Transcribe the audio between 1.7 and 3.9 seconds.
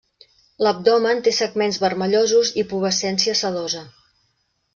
vermellosos i pubescència sedosa.